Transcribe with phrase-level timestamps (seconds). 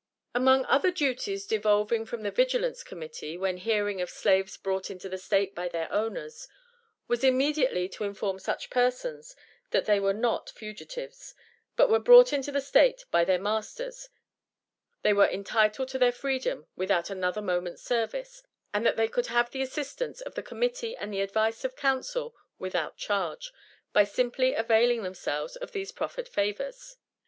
[0.33, 5.19] Among other duties devolving on the Vigilance Committee when hearing of slaves brought into the
[5.19, 6.47] State by their owners,
[7.07, 9.35] was immediately to inform such persons
[9.69, 11.35] that as they were not fugitives,
[11.75, 14.09] but were brought into the State by their masters,
[15.03, 18.41] they were entitled to their freedom without another moment's service,
[18.73, 22.35] and that they could have the assistance of the Committee and the advice of counsel
[22.57, 23.53] without charge,
[23.93, 26.97] by simply availing themselves of these proffered favors.